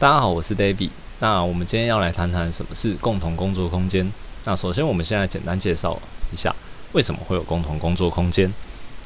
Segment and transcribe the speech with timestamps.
[0.00, 0.90] 大家好，我是 David。
[1.18, 4.08] 那我们今天要来谈谈什么是共同工作空间。
[4.44, 6.00] 那首先，我们现在简单介绍
[6.32, 6.54] 一下
[6.92, 8.48] 为什么会有共同工作空间。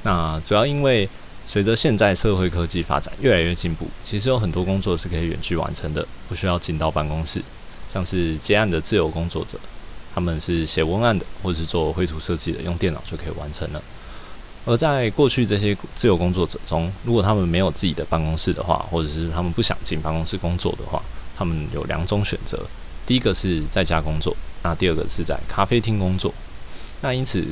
[0.03, 1.09] 那主要因为
[1.47, 7.43] 随着现在社会科技发展越来越进步，其实有很多工作是可以远距完成的，不需要进到办公室。
[7.91, 9.59] 像是接案的自由工作者，
[10.15, 13.83] 他们是写文案的，或者是做绘图设计的，用电脑就可以完成了。
[14.65, 21.03] 而在过去这些自由工作者中，如果他们没有自己的办公室的话，或者是他们不想进办公室工作的话，
[21.37, 22.59] 他们有两种选择。
[23.05, 26.33] 第一个是在家工作，那第二个是在咖啡厅工作。
[27.01, 27.45] 那因此，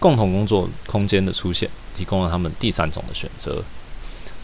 [0.00, 3.62] 共同工作空间的出现，提供了他们第三种的选择。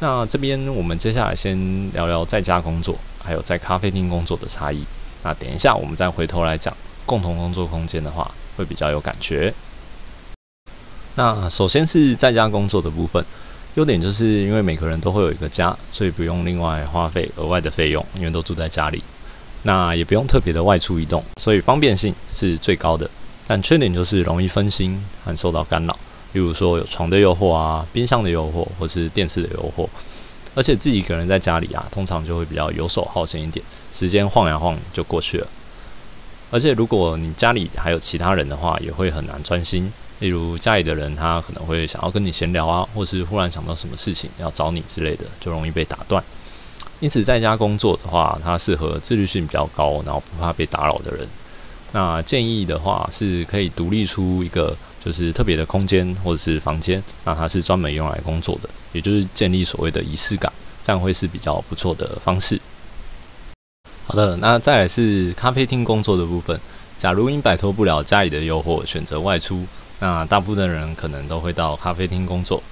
[0.01, 4.85] 那这边我们接下来先聊聊在家工作，还有在咖啡厅工作的差异。
[5.25, 9.53] 那等一下我们再回头来讲共同工作空间的话，会比较有感觉。
[11.19, 13.23] 那首先是在家工作的部分，
[13.75, 19.03] 优点就是因为每个人都会有一个家，所以不用另外花费额外的费用，因为都住在家里。
[19.65, 23.11] 那也不用特别的外出移动，所以方便性是最高的。
[23.49, 25.99] 但缺点就是容易分心和受到干扰，
[26.35, 29.89] 例如说有床的诱惑啊、冰箱的诱惑，或是电视的诱惑。
[30.55, 35.47] 而且自己一个人在家里啊，通常就会比较游手好闲一点，时间晃呀晃就过去了。
[36.53, 39.93] 而且如果你家里还有其他人的话，也会很难专心。
[40.21, 46.23] 例如家里的人，他可能会想要跟你闲聊啊，或是忽然想到什么事情要找你之类的，就容易被打断。
[47.01, 51.25] 因此，在家工作的话，它适合自律性比较高，然后不怕被打扰的人。
[51.93, 62.61] 那建议的话，是可以独立出一个就是特别的空间或者是房间，那它是专门用来工作的，也就是建立所谓的仪式感，这样会是比较不错的方式。
[64.05, 66.61] 好的，那再来是咖啡厅工作的部分。
[66.99, 69.65] 假如你摆脱不了家里的诱惑，选择外出。
[70.01, 72.63] 那大部分的人可能都会到咖啡厅工作，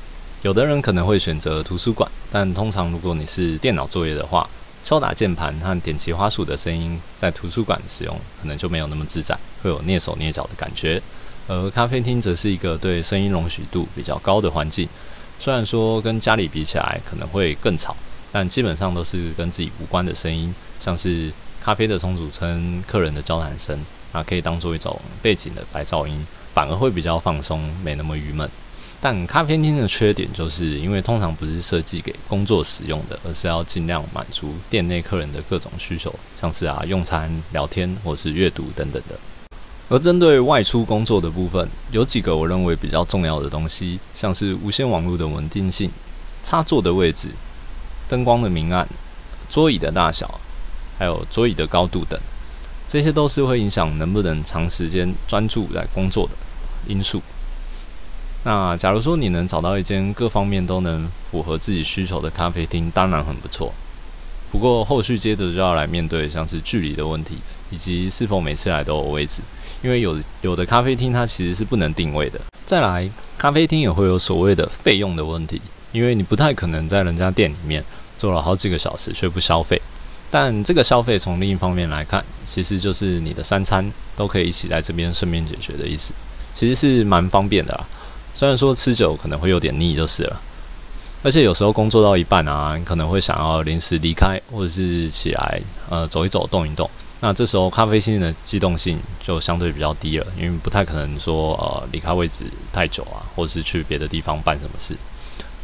[0.43, 4.49] 有的人可能会选择图书馆，但通常如果你是电脑作业的话，
[4.85, 11.03] 敲打键盘和点击花鼠的声音在图书馆使用可能就没有那么自在，会有蹑手蹑脚的感觉。
[11.49, 14.89] 而咖啡厅则是一个对声音容许度比较高的环境，
[15.41, 17.97] 虽然说跟家里比起来可能会更吵，
[18.31, 23.77] 但基本上都是跟自己无关的声音，像是咖啡的冲煮声、客人的交谈声，
[24.13, 26.25] 那可以当做一种背景的白噪音。
[26.57, 28.49] 反而会比较放松，没那么郁闷。
[28.99, 39.15] 但咖啡厅的缺点就是因为通常不是设计给工作使用的，而是要尽量满足店内客人的各种需求，像是啊用餐、聊天或是阅读等等的。
[39.91, 45.91] 而针对外出工作的部分，有几个我认为比较重要的东西，像是无线网络的稳定性、
[46.43, 47.29] 插座的位置、
[48.09, 48.89] 灯光的明暗、
[49.51, 50.41] 桌椅的大小，
[50.99, 52.19] 还有桌椅的高度等，
[52.89, 56.33] 这些都是会影响能不能长时间专注来工作的。
[56.87, 57.21] 因素。
[58.45, 63.73] 那假如说你能找到一间各方面都能符合自己需求的咖啡厅，当然很不错。
[64.53, 67.39] 不过后续接着就要来面对像是距离的问题，
[67.71, 69.43] 以及是否每次来都有位置，
[69.83, 72.41] 因为有有的咖啡厅它其实是不能定位的。
[72.65, 75.61] 再来，咖啡厅也会有所谓的费用的问题，
[75.91, 77.85] 因为你不太可能在人家店里面
[78.17, 79.83] 坐了好几个小时却不消费。
[80.31, 86.13] 但这个消费从另一方面来看，其实就是你的三餐都可以一起在这边顺便解决的意思。
[86.57, 87.85] 其实是蛮方便的啦，
[88.35, 90.41] 虽然说吃久可能会有点腻就是了，
[91.23, 96.89] 而且有时候工作到一半啊，你可能会想要临时离开，或者是起来呃走一走、动一动。
[97.21, 104.97] 那这时候咖啡厅的机动性就相对比较低了，因为不太可能说呃离开位置太久啊，或者是去别的地方办什么事。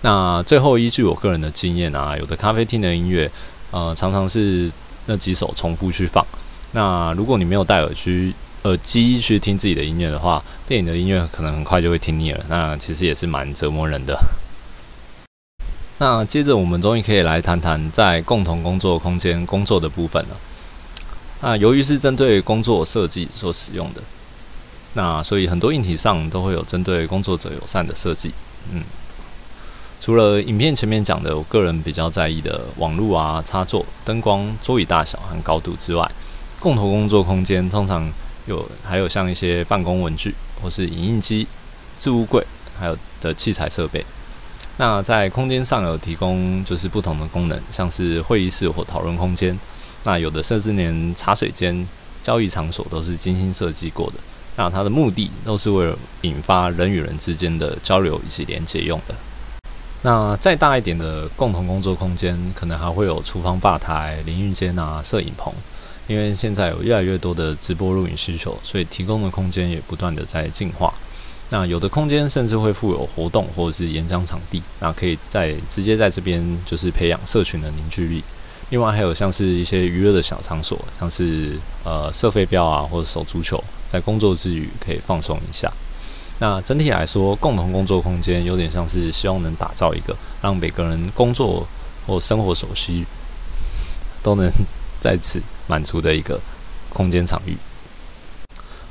[0.02, 3.30] 那最后依据我个人的经验啊，有的咖啡厅的音乐
[3.70, 4.70] 呃常常是
[5.06, 6.22] 那几首重复去放。
[6.72, 12.44] 那如果你没有戴耳机，耳机去听自己的音乐的话，电影的音乐可能很快就会听腻了。
[12.48, 14.18] 那其实也是蛮折磨人的。
[15.98, 20.36] 那接着我们终于可以来谈谈在共同工作空间工作的部分了。
[21.40, 24.02] 那由于是针对工作设计所使用的，
[24.94, 28.32] 那所以很多硬体上都会有针对工作者友善的设计。
[28.72, 28.82] 嗯，
[30.00, 36.08] 除了影片前面讲的，我个人比较在意的网络啊、插座、灯光、桌椅大小和高度之外，
[36.60, 38.08] 共同工作空间通常
[38.46, 41.46] 有还有像一些办公文具，或是影印机、
[41.96, 42.44] 置物柜，
[42.78, 44.04] 还有的器材设备。
[44.78, 49.56] 那在空间上有提供就是不同的功能，像是会议室或讨论空间。
[50.04, 51.86] 那有的甚至连茶水间、
[52.22, 54.14] 交易场所都是精心设计过的。
[54.56, 59.14] 那它的目的都是为了引发人与人之间的交流以及连接用的。
[60.02, 65.52] 那再大一点的共同工作空间，可能还会有厨房吧台、淋浴间啊、摄影棚。
[66.06, 70.92] 因为现在有越来越多的直播录影需求，所以提供的空间也不断的在进化。
[71.50, 78.24] 那有的空间甚至会附有活动或者是演讲场地，那可以在直接在这边就是培养社群的凝聚力。
[78.70, 85.70] 另外还有像是一些娱乐的小场所，像是呃射飞镖啊，或者手足球，在工作之余可以放松一下。
[86.38, 91.68] 那整体来说，共同工作空间有点像是希望能打造一个让每个人工作
[92.06, 93.04] 或生活所需
[94.22, 94.50] 都能
[95.02, 96.40] 在此满足的一个
[96.90, 97.56] 空间场域。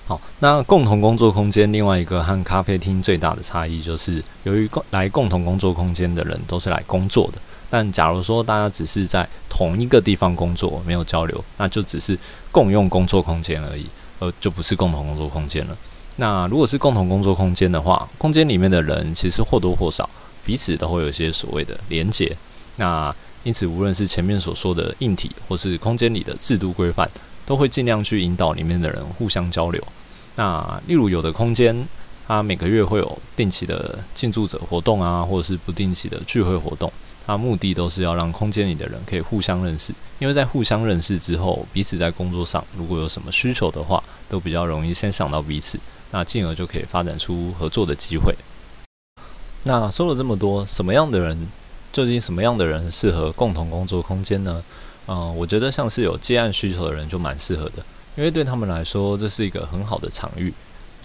[0.06, 12.18] 好，那共同工作空间另外一个和咖啡厅最大的差异就是，由于共来共同工作空间的人都是来工作的，但假如说大家只是在同一个地方工作，没有交流，那就只是
[12.52, 13.86] 共用工作空间而已，
[14.19, 15.78] 而就不是共同工作空间了。
[16.18, 20.10] 那如果是共同工作空间的话，空间里面的人其实或多或少
[20.44, 22.36] 彼此都会有一些所谓的连结。
[22.75, 27.10] 那因此，无论是前面所说的硬体，或是空间里的制度规范，
[27.46, 29.84] 都会尽量去引导里面的人互相交流。
[30.36, 31.88] 那例如有的空间，
[32.28, 36.92] 它每个月会有定期的进驻者活动啊，或者是不定期的聚会活动，
[37.26, 45.80] 它目的都是要让空间里的人可以互相认识，因为在互相认识之后，彼此在工作上如果有什么需求的话，都比较容易先想到彼此，
[46.12, 48.34] 那进而就可以发展出合作的机会。
[49.64, 51.48] 那说了这么多，什么样的人，
[51.92, 54.64] 究竟什么样的人适合共同工作空间呢？
[55.08, 57.84] 嗯、我觉得像是有接案需求的人就蛮适合的。
[58.16, 60.54] 因为对他们来说，这是一个很好的场域，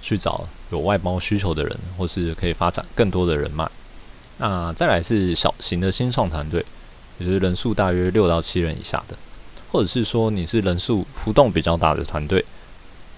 [0.03, 3.69] 去找有外包需求的人，或是可以发展更多的人脉。
[4.38, 6.65] 那再来是小型的新创团队，
[7.19, 9.17] 也就是人数大约六到七人以下的，
[9.73, 12.44] 或者是说你是人数浮动比较大的团队，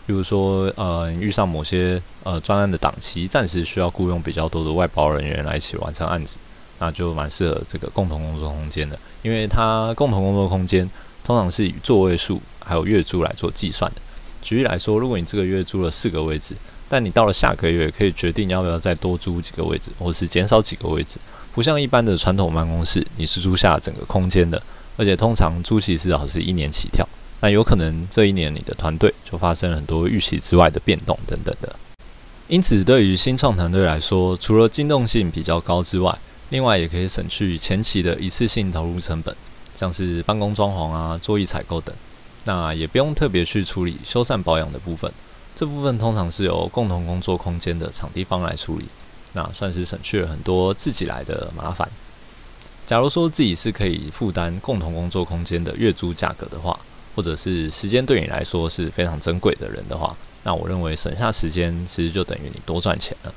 [0.07, 6.39] 比如说呃遇上某些呃专案的档期，暂时需要雇佣比较多的外包人员来一起完成案子，
[6.79, 10.89] 那就蛮适合这个共同工作空间的，因为它共同工作空间。
[11.25, 14.01] 通常是以座位数还有月租来做计算的。
[14.41, 16.55] 举例来说，如果你这个月租了四个位置，
[16.89, 21.19] 但你到了下个月可以决定要不要再多租几个位置，或是减少几个位置。
[21.53, 24.63] 不像一般的传统办公室，你是租下整个空间的，
[24.97, 27.07] 而且通常租期至少是一年起跳。
[27.41, 31.77] 那有可能这一年你的团队就发生了很多预期之外的变动等等的。
[32.47, 36.19] 因此，对于新创团队来说，除了机动性比较高之外，
[36.51, 39.35] 另外也可以省去前期的一次性投入成本。
[39.75, 41.95] 像是办公装潢啊、桌椅采购等，
[42.43, 45.09] 那也不用特别去处理修缮保养的部分。
[45.55, 48.87] 这部分通常是由共同工作空间的场地方来处理，
[49.35, 51.89] 那算是省去了很多自己来的麻烦。
[52.89, 56.77] 假如说自己是可以负担共同工作空间的月租价格的话，
[57.15, 63.33] 或者是时间对你来说是非常珍贵的人的话，那我认为省下时间其实就等于你多赚钱了。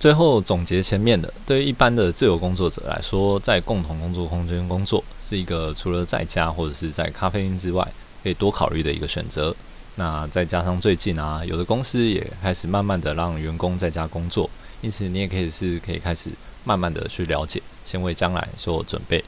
[0.00, 7.86] 最后总结前面的，对于一般的自由工作者来说，在共同工作空间工作是一个除了在家或者是在咖啡厅之外，
[8.22, 9.54] 可以多考虑的一个选择。
[9.96, 14.48] 那再加上最近啊，有的公司也开始慢慢的让员工在家工作，
[14.80, 16.30] 因此你也可以是可以开始
[16.64, 19.22] 慢慢的去了解，先为将来做准备。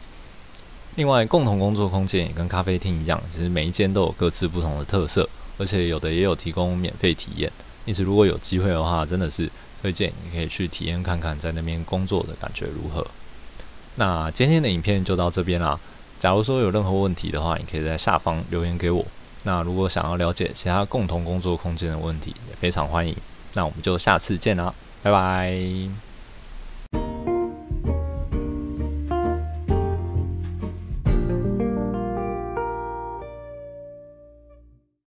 [0.94, 5.28] 另外，共同工作空间也跟咖啡厅一样，其实每一间都有各自不同的特色，
[5.58, 7.52] 而且有的也有提供免费体验。
[7.84, 9.50] 因此，如果有机会的话，真的是。
[9.82, 13.04] 推荐你可以去体验看看，在那边工作的感觉如何。
[13.96, 15.78] 那今天的影片就到这边啦。
[16.20, 19.04] 假如说有任何问题的话，你可以在下方留言给我。
[19.42, 23.14] 那如果想要了解其他共同工作空间的问题，也非常欢迎。
[23.54, 26.11] 那我们就下次见啦，拜拜。